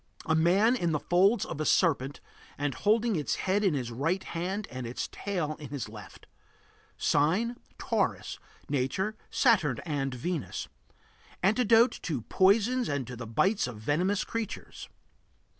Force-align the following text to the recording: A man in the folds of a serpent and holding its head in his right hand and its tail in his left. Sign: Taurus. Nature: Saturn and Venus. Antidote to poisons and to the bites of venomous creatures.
A 0.25 0.33
man 0.33 0.75
in 0.75 0.93
the 0.93 0.99
folds 0.99 1.45
of 1.45 1.61
a 1.61 1.63
serpent 1.63 2.21
and 2.57 2.73
holding 2.73 3.15
its 3.15 3.35
head 3.35 3.63
in 3.63 3.75
his 3.75 3.91
right 3.91 4.23
hand 4.23 4.67
and 4.71 4.87
its 4.87 5.07
tail 5.11 5.55
in 5.59 5.69
his 5.69 5.87
left. 5.87 6.25
Sign: 6.97 7.55
Taurus. 7.77 8.39
Nature: 8.67 9.15
Saturn 9.29 9.77
and 9.85 10.15
Venus. 10.15 10.67
Antidote 11.43 11.99
to 12.01 12.23
poisons 12.23 12.89
and 12.89 13.05
to 13.05 13.15
the 13.15 13.27
bites 13.27 13.67
of 13.67 13.77
venomous 13.77 14.23
creatures. 14.23 14.89